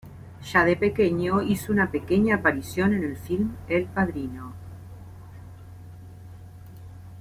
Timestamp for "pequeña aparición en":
1.91-3.03